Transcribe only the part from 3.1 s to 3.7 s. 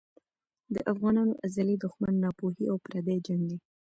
جنګ دی.